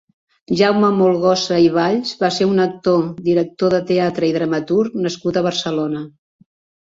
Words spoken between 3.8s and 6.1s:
teatre i dramaturg nascut a Barcelona.